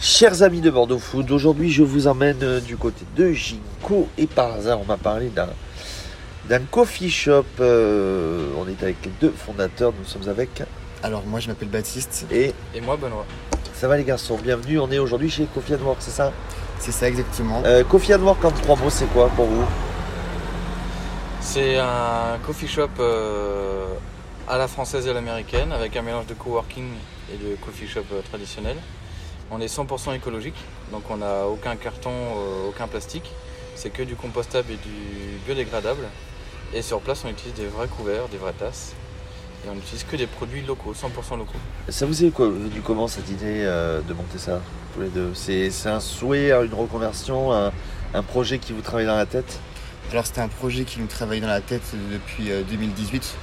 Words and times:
Chers 0.00 0.42
amis 0.42 0.60
de 0.60 0.70
Bordeaux 0.70 0.98
Food, 0.98 1.30
aujourd'hui 1.32 1.70
je 1.72 1.82
vous 1.82 2.06
emmène 2.06 2.38
euh, 2.42 2.60
du 2.60 2.76
côté 2.76 3.04
de 3.16 3.32
Ginko 3.32 4.08
et 4.16 4.26
par 4.28 4.52
hasard 4.52 4.80
on 4.80 4.84
m'a 4.84 4.96
parlé 4.96 5.28
d'un 5.28 5.48
d'un 6.48 6.60
coffee 6.60 7.10
shop. 7.10 7.44
Euh, 7.60 8.48
on 8.56 8.66
est 8.68 8.80
avec 8.82 8.96
les 9.04 9.10
deux 9.20 9.32
fondateurs, 9.36 9.92
nous 9.98 10.04
sommes 10.06 10.28
avec 10.28 10.62
Alors 11.02 11.24
moi 11.26 11.40
je 11.40 11.48
m'appelle 11.48 11.68
Baptiste. 11.68 12.26
et 12.30 12.54
Et 12.74 12.80
moi, 12.80 12.96
Benoît. 12.96 13.26
ça 13.74 13.88
va 13.88 13.96
les 13.96 14.04
garçons, 14.04 14.38
bienvenue. 14.42 14.78
On 14.78 14.90
est 14.90 14.98
aujourd'hui 14.98 15.30
chez 15.30 15.46
Coffee 15.52 15.74
and 15.74 15.84
Work, 15.84 15.98
c'est 16.00 16.12
ça? 16.12 16.32
C'est 16.78 16.92
ça 16.92 17.08
exactement. 17.08 17.62
euh, 17.66 17.82
Coffee 17.82 18.14
and 18.14 18.20
Work 18.22 18.44
en 18.44 18.52
trois 18.52 18.76
mots, 18.76 18.90
c'est 18.90 19.06
quoi 19.12 19.28
pour 19.30 19.46
vous? 19.46 19.64
C'est 21.40 21.76
un 21.76 22.38
coffee 22.46 22.68
shop 22.68 22.88
euh, 23.00 23.84
à 24.48 24.58
la 24.58 24.68
française 24.68 25.06
et 25.06 25.10
à 25.10 25.12
l'américaine 25.14 25.72
avec 25.72 25.96
un 25.96 26.02
mélange 26.02 26.26
de 26.26 26.34
coworking 26.34 26.86
et 27.32 27.36
de 27.36 27.56
coffee 27.56 27.88
shop 27.88 28.04
euh, 28.12 28.20
traditionnel. 28.30 28.76
On 29.50 29.60
est 29.60 29.66
100% 29.74 30.14
écologique, 30.14 30.56
donc 30.92 31.02
on 31.10 31.16
n'a 31.18 31.46
aucun 31.46 31.76
carton, 31.76 32.10
euh, 32.10 32.68
aucun 32.68 32.86
plastique. 32.86 33.30
C'est 33.76 33.90
que 33.90 34.02
du 34.02 34.14
compostable 34.16 34.72
et 34.72 34.76
du 34.76 35.38
biodégradable. 35.46 36.02
Et 36.74 36.82
sur 36.82 37.00
place, 37.00 37.22
on 37.24 37.30
utilise 37.30 37.54
des 37.54 37.66
vrais 37.66 37.86
couverts, 37.88 38.28
des 38.28 38.36
vraies 38.36 38.52
tasses. 38.52 38.92
Et 39.64 39.70
on 39.70 39.74
n'utilise 39.74 40.04
que 40.04 40.16
des 40.16 40.26
produits 40.26 40.62
locaux, 40.62 40.92
100% 40.92 41.38
locaux. 41.38 41.58
Ça 41.88 42.04
vous 42.06 42.24
est 42.24 42.30
quoi, 42.30 42.46
venu 42.48 42.80
comment 42.84 43.08
cette 43.08 43.28
idée 43.30 43.62
euh, 43.64 44.00
de 44.02 44.12
monter 44.12 44.38
ça 44.38 44.60
tous 44.94 45.00
les 45.00 45.08
deux? 45.08 45.30
C'est 45.34 45.70
c'est 45.70 45.88
un 45.88 46.00
souhait, 46.00 46.50
une 46.52 46.74
reconversion, 46.74 47.52
un, 47.52 47.72
un 48.14 48.22
projet 48.22 48.58
qui 48.58 48.72
vous 48.72 48.82
travaille 48.82 49.06
dans 49.06 49.16
la 49.16 49.26
tête? 49.26 49.58
Alors 50.12 50.26
c'était 50.26 50.40
un 50.40 50.48
projet 50.48 50.84
qui 50.84 51.00
nous 51.00 51.06
travaillait 51.06 51.40
dans 51.42 51.48
la 51.48 51.60
tête 51.60 51.82
depuis 52.12 52.50
euh, 52.50 52.62
2018. 52.68 53.34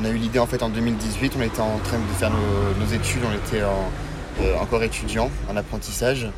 On 0.00 0.04
a 0.04 0.08
eu 0.10 0.16
l'idée 0.16 0.38
en 0.38 0.46
fait 0.46 0.62
en 0.62 0.68
2018, 0.68 1.34
on 1.38 1.42
était 1.42 1.60
en 1.60 1.78
train 1.78 1.98
de 1.98 2.04
faire 2.18 2.30
nos, 2.30 2.84
nos 2.84 2.92
études, 2.92 3.22
on 3.24 3.34
était 3.34 3.62
en- 3.64 3.70
euh, 3.70 4.07
encore 4.60 4.82
étudiant 4.82 5.30
en 5.50 5.56
apprentissage. 5.56 6.28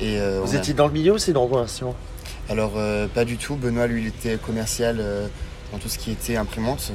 Et, 0.00 0.18
euh, 0.20 0.40
Vous 0.44 0.54
a- 0.54 0.58
étiez 0.58 0.74
dans 0.74 0.86
le 0.86 0.92
milieu 0.92 1.14
ou 1.14 1.18
c'est 1.18 1.30
une 1.30 1.36
reconversion 1.38 1.94
Alors 2.48 2.72
euh, 2.76 3.06
pas 3.08 3.24
du 3.24 3.36
tout, 3.38 3.56
Benoît 3.56 3.86
lui 3.86 4.02
il 4.02 4.08
était 4.08 4.36
commercial 4.36 4.98
euh, 5.00 5.26
dans 5.72 5.78
tout 5.78 5.88
ce 5.88 5.98
qui 5.98 6.10
était 6.12 6.36
imprimante. 6.36 6.92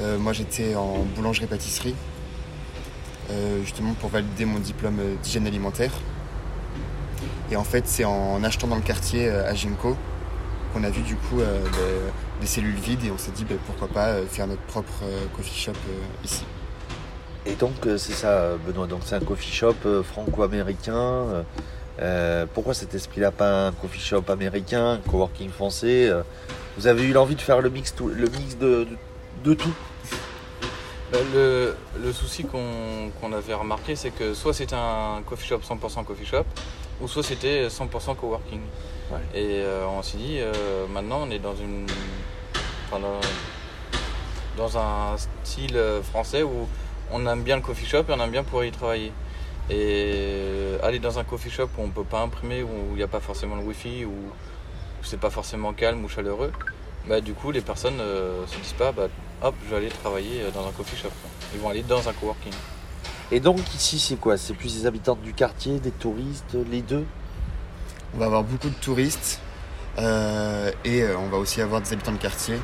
Euh, 0.00 0.18
moi 0.18 0.32
j'étais 0.32 0.74
en 0.76 1.04
boulangerie-pâtisserie, 1.16 1.94
euh, 3.30 3.60
justement 3.62 3.92
pour 3.94 4.10
valider 4.10 4.44
mon 4.44 4.58
diplôme 4.58 4.98
euh, 5.00 5.14
d'hygiène 5.22 5.46
alimentaire. 5.46 5.92
Et 7.50 7.56
en 7.56 7.64
fait 7.64 7.86
c'est 7.86 8.04
en 8.04 8.42
achetant 8.44 8.68
dans 8.68 8.76
le 8.76 8.82
quartier 8.82 9.28
euh, 9.28 9.48
à 9.50 9.54
Gimco 9.54 9.96
qu'on 10.72 10.84
a 10.84 10.90
vu 10.90 11.02
du 11.02 11.16
coup 11.16 11.40
euh, 11.40 11.58
le- 11.64 12.10
des 12.40 12.46
cellules 12.46 12.76
vides 12.76 13.04
et 13.04 13.10
on 13.10 13.18
s'est 13.18 13.32
dit 13.32 13.44
bah, 13.44 13.56
pourquoi 13.66 13.88
pas 13.88 14.06
euh, 14.10 14.24
faire 14.26 14.46
notre 14.46 14.62
propre 14.62 15.02
euh, 15.02 15.26
coffee 15.36 15.58
shop 15.60 15.72
euh, 15.72 16.24
ici. 16.24 16.44
Et 17.46 17.54
donc 17.54 17.86
euh, 17.86 17.96
c'est 17.98 18.12
ça, 18.12 18.56
Benoît. 18.66 18.86
Donc 18.86 19.00
c'est 19.04 19.14
un 19.14 19.20
coffee 19.20 19.50
shop 19.52 19.74
euh, 19.86 20.02
franco-américain. 20.02 21.44
euh, 22.00 22.46
pourquoi 22.54 22.74
cet 22.74 22.94
esprit-là, 22.94 23.30
pas 23.30 23.66
un 23.68 23.72
coffee 23.72 24.00
shop 24.00 24.24
américain, 24.28 24.92
un 24.92 24.96
coworking 24.98 25.50
français 25.50 26.10
Vous 26.76 26.86
avez 26.86 27.02
eu 27.04 27.12
l'envie 27.12 27.34
de 27.36 27.40
faire 27.40 27.60
le 27.60 27.70
mix, 27.70 27.94
tout- 27.94 28.08
le 28.08 28.28
mix 28.28 28.56
de, 28.58 28.86
de, 29.44 29.50
de 29.50 29.54
tout? 29.54 29.72
Le, 31.34 31.74
le 32.00 32.12
souci 32.12 32.44
qu'on 32.44 33.10
qu'on 33.20 33.32
avait 33.32 33.54
remarqué, 33.54 33.96
c'est 33.96 34.10
que 34.10 34.32
soit 34.32 34.54
c'était 34.54 34.76
un 34.76 35.22
coffee 35.28 35.48
shop 35.48 35.58
100% 35.58 36.04
coffee 36.04 36.24
shop, 36.24 36.44
ou 37.00 37.08
soit 37.08 37.24
c'était 37.24 37.66
100% 37.66 38.14
coworking. 38.16 38.60
Ouais. 39.10 39.18
Et 39.34 39.46
euh, 39.64 39.86
on 39.88 40.02
s'est 40.02 40.18
dit, 40.18 40.38
euh, 40.38 40.52
maintenant 40.88 41.22
on 41.26 41.30
est 41.32 41.40
dans 41.40 41.56
une. 41.56 41.86
enfin, 42.86 43.00
dans, 43.00 43.20
dans 44.56 44.78
un 44.78 45.16
style 45.42 45.76
français 46.12 46.44
où 46.44 46.68
on 47.12 47.26
aime 47.26 47.42
bien 47.42 47.56
le 47.56 47.62
coffee 47.62 47.86
shop 47.86 48.04
et 48.08 48.12
on 48.12 48.20
aime 48.22 48.30
bien 48.30 48.44
pouvoir 48.44 48.64
y 48.64 48.70
travailler. 48.70 49.12
Et 49.68 49.74
euh, 49.76 50.78
aller 50.82 50.98
dans 50.98 51.18
un 51.18 51.24
coffee 51.24 51.50
shop 51.50 51.68
où 51.78 51.82
on 51.82 51.88
peut 51.90 52.04
pas 52.04 52.20
imprimer, 52.20 52.62
où 52.62 52.68
il 52.90 52.96
n'y 52.96 53.02
a 53.02 53.08
pas 53.08 53.20
forcément 53.20 53.56
le 53.56 53.62
wifi, 53.62 54.04
où 54.04 54.14
c'est 55.02 55.20
pas 55.20 55.30
forcément 55.30 55.72
calme 55.72 56.04
ou 56.04 56.08
chaleureux, 56.08 56.52
bah 57.08 57.20
du 57.20 57.32
coup 57.34 57.52
les 57.52 57.60
personnes 57.60 58.00
euh, 58.00 58.46
se 58.46 58.56
disent 58.58 58.72
pas, 58.72 58.92
bah 58.92 59.08
hop, 59.42 59.54
je 59.64 59.70
vais 59.70 59.76
aller 59.76 59.88
travailler 59.88 60.42
euh, 60.42 60.50
dans 60.50 60.66
un 60.66 60.72
coffee 60.72 60.96
shop. 60.96 61.08
Ils 61.54 61.60
vont 61.60 61.68
aller 61.68 61.82
dans 61.82 62.08
un 62.08 62.12
coworking. 62.12 62.52
Et 63.30 63.38
donc 63.38 63.58
ici 63.74 63.98
c'est 63.98 64.16
quoi? 64.16 64.36
C'est 64.36 64.54
plus 64.54 64.76
des 64.80 64.86
habitants 64.86 65.16
du 65.22 65.32
quartier, 65.32 65.78
des 65.78 65.92
touristes, 65.92 66.56
les 66.70 66.82
deux? 66.82 67.04
On 68.14 68.18
va 68.18 68.26
avoir 68.26 68.42
beaucoup 68.42 68.68
de 68.68 68.74
touristes 68.74 69.40
euh, 69.98 70.72
et 70.84 71.04
on 71.14 71.28
va 71.28 71.38
aussi 71.38 71.60
avoir 71.62 71.80
des 71.80 71.92
habitants 71.92 72.12
de 72.12 72.18
quartier. 72.18 72.56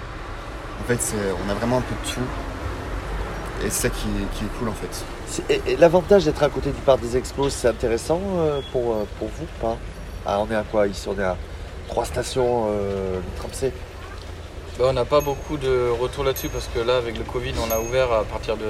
En 0.81 0.85
fait 0.89 1.01
c'est- 1.01 1.17
on 1.47 1.49
a 1.49 1.55
vraiment 1.55 1.79
un 1.79 1.83
peu 1.83 1.95
de 1.95 2.11
tout 2.13 2.21
et 3.65 3.71
c'est 3.71 3.89
ça 3.89 3.91
qui, 3.91 4.07
est- 4.09 4.39
qui 4.39 4.45
est 4.45 4.59
cool 4.59 4.69
en 4.69 4.73
fait. 4.73 5.05
C'est- 5.27 5.51
et- 5.51 5.73
et 5.73 5.77
L'avantage 5.77 6.25
d'être 6.25 6.43
à 6.43 6.49
côté 6.49 6.71
du 6.71 6.81
parc 6.81 7.01
des 7.01 7.17
expos, 7.17 7.53
c'est 7.53 7.69
intéressant 7.69 8.21
euh, 8.39 8.61
pour, 8.73 8.93
euh, 8.93 9.07
pour 9.19 9.29
vous 9.29 9.45
ou 9.45 9.61
pas? 9.67 9.77
Ah, 10.27 10.39
On 10.41 10.51
est 10.51 10.57
à 10.57 10.63
quoi 10.71 10.87
ici? 10.87 11.09
On 11.09 11.19
est 11.19 11.25
à 11.25 11.37
trois 11.89 12.05
stations 12.05 12.67
euh, 12.71 13.21
du 13.21 13.39
tram 13.39 13.51
C. 13.53 13.73
Bah, 14.79 14.87
on 14.89 14.93
n'a 14.93 15.05
pas 15.05 15.21
beaucoup 15.21 15.57
de 15.57 15.89
retour 16.01 16.25
là-dessus 16.25 16.49
parce 16.49 16.69
que 16.75 16.81
là, 16.81 16.97
avec 16.99 17.17
le 17.17 17.25
Covid, 17.25 17.53
on 17.67 17.71
a 17.75 17.79
ouvert 17.81 18.13
à 18.13 18.25
partir 18.25 18.57
de, 18.57 18.65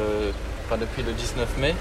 enfin, 0.67 0.77
depuis 0.79 1.03
le 1.03 1.13
19 1.13 1.57
mai. 1.59 1.75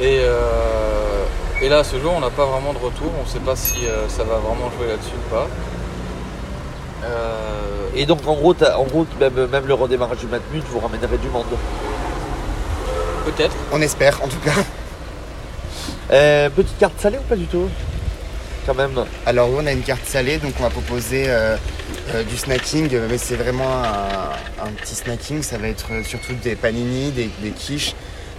Et, 0.00 0.18
euh, 0.20 1.24
et 1.62 1.68
là, 1.68 1.78
à 1.78 1.84
ce 1.84 1.98
jour, 1.98 2.12
on 2.16 2.20
n'a 2.20 2.30
pas 2.30 2.46
vraiment 2.46 2.72
de 2.72 2.78
retour. 2.78 3.10
On 3.18 3.22
ne 3.22 3.28
sait 3.28 3.38
pas 3.40 3.56
si 3.56 3.86
euh, 3.86 4.08
ça 4.08 4.24
va 4.24 4.36
vraiment 4.36 4.70
jouer 4.76 4.88
là-dessus 4.88 5.14
ou 5.16 5.30
pas. 5.30 5.48
Euh, 7.04 7.40
Et 7.96 8.06
donc 8.06 8.26
en 8.26 8.34
gros, 8.34 8.54
t'as- 8.54 8.76
en 8.78 8.84
gros 8.84 9.06
même, 9.20 9.46
même 9.46 9.66
le 9.66 9.74
redémarrage 9.74 10.18
du 10.18 10.26
Matmut 10.26 10.64
vous 10.68 10.80
ramènerez 10.80 11.16
du 11.18 11.28
monde. 11.28 11.46
Peut-être. 13.24 13.54
On 13.72 13.80
espère 13.80 14.20
en 14.22 14.26
tout 14.28 14.40
cas. 14.44 14.50
Euh, 16.10 16.50
petite 16.50 16.76
carte 16.78 17.00
salée 17.00 17.18
ou 17.18 17.22
pas 17.22 17.36
du 17.36 17.46
tout? 17.46 17.68
Quand 18.66 18.74
même. 18.74 18.92
Alors 19.26 19.48
oui, 19.50 19.56
on 19.62 19.66
a 19.66 19.72
une 19.72 19.82
carte 19.82 20.04
salée, 20.06 20.38
donc 20.38 20.54
on 20.58 20.62
va 20.64 20.70
proposer 20.70 21.24
euh, 21.28 21.56
euh, 22.14 22.22
du 22.24 22.36
snacking, 22.36 22.90
mais 23.10 23.18
c'est 23.18 23.36
vraiment 23.36 23.70
un, 23.84 24.64
un 24.66 24.70
petit 24.80 24.94
snacking. 24.94 25.42
Ça 25.42 25.58
va 25.58 25.68
être 25.68 25.86
surtout 26.04 26.32
des 26.42 26.56
panini, 26.56 27.10
des, 27.12 27.30
des 27.40 27.50
quiches, 27.50 27.94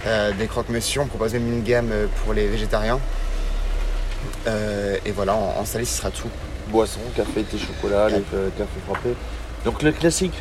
euh, 0.06 0.32
des 0.32 0.46
croque-monsieur. 0.48 1.00
On 1.00 1.06
propose 1.06 1.32
même 1.32 1.46
une 1.52 1.62
gamme 1.62 1.90
pour 2.24 2.34
les 2.34 2.46
végétariens. 2.46 2.98
Euh, 4.46 4.96
et 5.04 5.10
voilà, 5.12 5.34
en, 5.34 5.54
en 5.60 5.64
salé, 5.64 5.84
ce 5.84 5.98
sera 5.98 6.10
tout. 6.10 6.28
Boisson, 6.68 7.00
café, 7.16 7.42
thé, 7.42 7.58
chocolat, 7.58 8.08
euh, 8.34 8.48
cafés 8.56 8.80
frappés. 8.86 9.14
Donc 9.64 9.82
le 9.82 9.92
classique. 9.92 10.34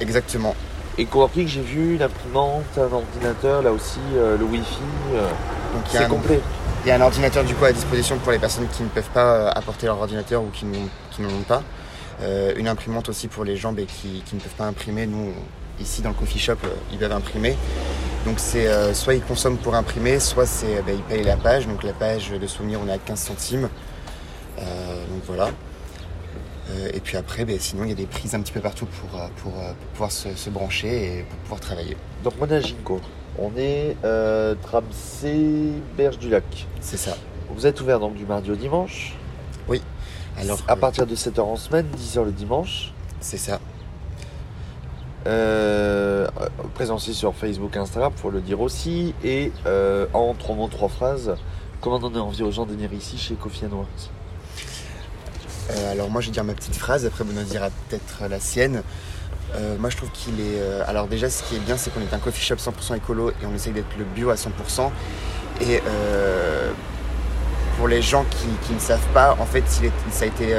Exactement. 0.00 0.54
Et 0.98 1.06
coworking, 1.06 1.48
j'ai 1.48 1.62
vu 1.62 1.96
l'imprimante, 1.96 2.64
un 2.76 2.92
ordinateur, 2.92 3.62
là 3.62 3.72
aussi, 3.72 3.98
euh, 4.16 4.36
le 4.36 4.44
wifi. 4.44 4.78
euh, 5.14 5.28
c'est 5.88 6.06
complet. 6.08 6.40
il 6.84 6.88
y 6.88 6.90
a 6.90 6.96
un 6.96 7.00
ordinateur 7.00 7.44
du 7.44 7.54
coup 7.54 7.64
à 7.64 7.72
disposition 7.72 8.18
pour 8.18 8.32
les 8.32 8.38
personnes 8.38 8.66
qui 8.68 8.82
ne 8.82 8.88
peuvent 8.88 9.08
pas 9.14 9.48
apporter 9.48 9.86
leur 9.86 9.98
ordinateur 9.98 10.42
ou 10.42 10.50
qui 10.52 10.66
n'en 10.66 11.28
ont 11.28 11.42
pas. 11.48 11.62
Euh, 12.20 12.52
une 12.56 12.68
imprimante 12.68 13.08
aussi 13.08 13.28
pour 13.28 13.44
les 13.44 13.56
gens 13.56 13.74
qui, 13.74 14.22
qui 14.26 14.34
ne 14.34 14.40
peuvent 14.40 14.54
pas 14.56 14.66
imprimer. 14.66 15.06
Nous, 15.06 15.32
ici 15.80 16.02
dans 16.02 16.10
le 16.10 16.14
coffee 16.14 16.38
shop, 16.38 16.56
ils 16.92 16.98
peuvent 16.98 17.10
imprimer. 17.12 17.56
Donc 18.24 18.38
c'est 18.38 18.68
euh, 18.68 18.94
soit 18.94 19.14
ils 19.14 19.22
consomment 19.22 19.58
pour 19.58 19.74
imprimer, 19.74 20.20
soit 20.20 20.46
c'est 20.46 20.78
euh, 20.78 20.82
ben, 20.82 20.96
ils 20.96 21.02
payent 21.02 21.24
la 21.24 21.36
page. 21.36 21.66
Donc 21.66 21.82
la 21.82 21.92
page 21.92 22.30
de 22.30 22.46
souvenir, 22.46 22.80
on 22.82 22.88
est 22.88 22.92
à 22.92 22.98
15 22.98 23.18
centimes. 23.18 23.68
Euh, 24.58 25.06
donc 25.08 25.22
voilà. 25.26 25.50
Et 26.94 27.00
puis 27.00 27.18
après, 27.18 27.44
ben, 27.44 27.58
sinon 27.58 27.84
il 27.84 27.90
y 27.90 27.92
a 27.92 27.96
des 27.96 28.06
prises 28.06 28.34
un 28.34 28.40
petit 28.40 28.52
peu 28.52 28.60
partout 28.60 28.86
pour, 28.86 29.10
pour, 29.10 29.52
pour 29.52 29.74
pouvoir 29.92 30.10
se, 30.10 30.34
se 30.34 30.48
brancher 30.48 31.18
et 31.18 31.22
pour 31.24 31.38
pouvoir 31.40 31.60
travailler. 31.60 31.98
Donc 32.24 32.32
on 32.40 32.46
est 32.48 32.54
à 32.54 32.60
Ginko. 32.60 32.98
On 33.38 33.50
est 33.56 33.96
euh, 34.04 34.54
tram 34.62 34.84
C, 34.90 35.72
Berge 35.96 36.18
du 36.18 36.28
Lac. 36.30 36.66
C'est 36.80 36.96
ça. 36.96 37.16
Vous 37.50 37.66
êtes 37.66 37.80
ouvert 37.80 37.98
donc 37.98 38.14
du 38.14 38.24
mardi 38.24 38.50
au 38.50 38.56
dimanche. 38.56 39.16
Alors 40.38 40.58
à 40.66 40.72
euh, 40.72 40.76
partir 40.76 41.06
de 41.06 41.14
7h 41.14 41.40
en 41.40 41.56
semaine, 41.56 41.86
10h 41.96 42.24
le 42.24 42.32
dimanche. 42.32 42.92
c'est 43.20 43.36
ça. 43.36 43.60
Euh, 45.26 46.01
présencé 46.74 47.12
sur 47.12 47.34
Facebook, 47.34 47.76
Instagram, 47.76 48.12
faut 48.16 48.30
le 48.30 48.40
dire 48.40 48.60
aussi. 48.60 49.14
Et 49.24 49.52
euh, 49.66 50.06
en 50.12 50.34
trois 50.34 50.54
mots, 50.54 50.68
trois 50.68 50.88
phrases, 50.88 51.36
comment 51.80 51.98
donner 51.98 52.18
envie 52.18 52.42
aux 52.42 52.50
gens 52.50 52.66
de 52.66 52.72
venir 52.72 52.92
ici 52.92 53.18
chez 53.18 53.34
and 53.34 53.74
Works 53.74 54.10
Euh, 55.70 55.92
alors 55.92 56.10
moi 56.10 56.20
je 56.20 56.26
vais 56.26 56.32
dire 56.32 56.44
ma 56.44 56.54
petite 56.54 56.74
phrase, 56.74 57.06
après 57.06 57.24
Benoît 57.24 57.44
dira 57.44 57.68
peut-être 57.88 58.28
la 58.28 58.40
sienne. 58.40 58.82
Euh, 59.54 59.76
moi 59.78 59.90
je 59.90 59.96
trouve 59.96 60.10
qu'il 60.10 60.40
est... 60.40 60.60
alors 60.86 61.06
déjà 61.06 61.28
ce 61.28 61.42
qui 61.42 61.56
est 61.56 61.58
bien 61.58 61.76
c'est 61.76 61.92
qu'on 61.92 62.00
est 62.00 62.14
un 62.14 62.18
coffee 62.18 62.42
shop 62.42 62.56
100% 62.56 62.96
écolo 62.96 63.30
et 63.30 63.46
on 63.46 63.54
essaye 63.54 63.72
d'être 63.72 63.96
le 63.98 64.04
bio 64.04 64.30
à 64.30 64.34
100%. 64.34 64.90
Et 65.60 65.80
pour 67.76 67.88
les 67.88 68.02
gens 68.02 68.24
qui, 68.30 68.74
ne 68.74 68.78
savent 68.78 69.08
pas, 69.14 69.36
en 69.38 69.46
fait 69.46 69.64
ça 70.10 70.24
a 70.24 70.26
été... 70.26 70.54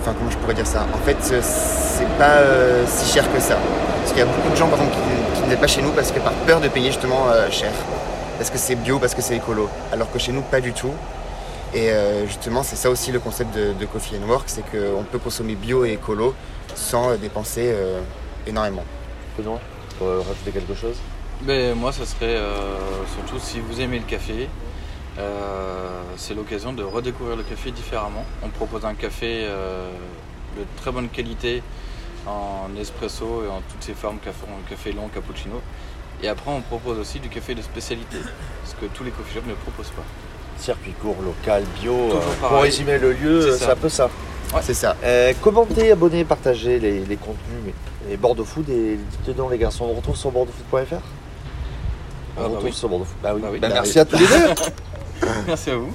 Enfin 0.00 0.14
comment 0.18 0.30
je 0.30 0.38
pourrais 0.38 0.54
dire 0.54 0.66
ça? 0.66 0.86
En 0.94 0.98
fait 0.98 1.16
c'est 1.20 2.18
pas 2.18 2.42
si 2.86 3.12
cher 3.12 3.32
que 3.32 3.40
ça. 3.40 3.58
Qu'il 4.18 4.26
y 4.26 4.30
a 4.30 4.34
beaucoup 4.34 4.50
de 4.50 4.56
gens 4.56 4.66
par 4.66 4.80
exemple 4.80 4.96
qui, 4.96 5.34
qui 5.36 5.42
ne 5.42 5.46
viennent 5.46 5.60
pas 5.60 5.68
chez 5.68 5.80
nous 5.80 5.92
parce 5.92 6.10
que 6.10 6.18
par 6.18 6.32
peur 6.32 6.60
de 6.60 6.66
payer 6.66 6.88
justement 6.88 7.28
euh, 7.28 7.48
cher. 7.52 7.70
Parce 8.36 8.50
que 8.50 8.58
c'est 8.58 8.74
bio, 8.74 8.98
parce 8.98 9.14
que 9.14 9.22
c'est 9.22 9.36
écolo. 9.36 9.68
Alors 9.92 10.10
que 10.10 10.18
chez 10.18 10.32
nous 10.32 10.42
pas 10.42 10.60
du 10.60 10.72
tout. 10.72 10.90
Et 11.72 11.92
euh, 11.92 12.26
justement, 12.26 12.64
c'est 12.64 12.74
ça 12.74 12.90
aussi 12.90 13.12
le 13.12 13.20
concept 13.20 13.54
de, 13.54 13.74
de 13.74 13.86
Coffee 13.86 14.16
and 14.16 14.28
Work, 14.28 14.46
c'est 14.48 14.62
qu'on 14.62 15.04
peut 15.04 15.20
consommer 15.20 15.54
bio 15.54 15.84
et 15.84 15.92
écolo 15.92 16.34
sans 16.74 17.10
euh, 17.10 17.16
dépenser 17.16 17.70
euh, 17.72 18.00
énormément. 18.44 18.82
Benoît, 19.38 19.60
pour 19.98 20.08
euh, 20.08 20.18
rajouter 20.18 20.50
quelque 20.50 20.74
chose? 20.74 20.96
Mais 21.46 21.72
moi, 21.76 21.92
ça 21.92 22.04
serait 22.04 22.34
euh, 22.34 22.76
surtout 23.14 23.38
si 23.38 23.60
vous 23.60 23.80
aimez 23.80 24.00
le 24.00 24.04
café, 24.04 24.48
Euh, 25.18 26.02
c'est 26.16 26.34
l'occasion 26.34 26.72
de 26.72 26.82
redécouvrir 26.82 27.36
le 27.36 27.44
café 27.44 27.70
différemment. 27.70 28.24
On 28.42 28.48
propose 28.48 28.84
un 28.84 28.94
café 28.94 29.46
euh, 29.46 29.90
de 30.56 30.64
très 30.80 30.90
bonne 30.92 31.08
qualité 31.08 31.62
en 32.26 32.68
espresso 32.80 33.42
et 33.44 33.48
en 33.48 33.60
toutes 33.70 33.82
ses 33.82 33.94
formes, 33.94 34.18
café, 34.18 34.44
café 34.68 34.92
long, 34.92 35.08
cappuccino. 35.12 35.60
Et 36.22 36.28
après, 36.28 36.50
on 36.50 36.60
propose 36.60 36.98
aussi 36.98 37.20
du 37.20 37.28
café 37.28 37.54
de 37.54 37.62
spécialité, 37.62 38.16
ce 38.64 38.74
que 38.74 38.86
tous 38.92 39.04
les 39.04 39.10
coffee 39.10 39.34
shops 39.34 39.46
ne 39.46 39.54
proposent 39.54 39.90
pas. 39.90 40.02
Circuit 40.58 40.92
court, 40.92 41.16
local, 41.24 41.62
bio. 41.80 41.94
Euh, 41.94 42.20
pour 42.40 42.60
résumer 42.60 42.98
le 42.98 43.12
lieu, 43.12 43.56
C'est 43.56 43.68
euh, 43.68 43.72
un 43.72 43.76
peu 43.76 43.88
ça. 43.88 44.10
C'est 44.62 44.74
ça. 44.74 44.96
Euh, 45.04 45.32
commentez, 45.42 45.92
abonnez, 45.92 46.24
partagez 46.24 46.80
les, 46.80 47.04
les 47.04 47.16
contenus. 47.16 47.60
mais- 47.64 48.12
Et 48.12 48.16
Bordeaux 48.16 48.44
Food, 48.44 48.68
et 48.70 48.98
dites 49.24 49.36
donc 49.36 49.50
les 49.52 49.58
garçons, 49.58 49.84
on 49.84 49.92
retrouve 49.94 50.16
sur 50.16 50.30
bordeauxfood.fr 50.32 50.94
On 50.94 50.96
Ah, 50.96 51.00
vous 52.36 52.42
bah 52.42 52.48
retrouve 52.48 52.64
oui. 52.64 52.72
sur 52.72 52.88
Bordeaux 52.88 53.04
Food. 53.04 53.16
Bah 53.22 53.32
oui. 53.34 53.40
Bah 53.42 53.48
oui. 53.52 53.58
Bah, 53.60 53.68
Bah 53.68 53.74
merci 53.74 53.92
oui. 53.94 53.98
à 54.00 54.04
tous 54.04 54.16
les 54.16 54.26
deux. 54.26 54.54
Merci 55.46 55.70
à 55.70 55.76
vous. 55.76 55.92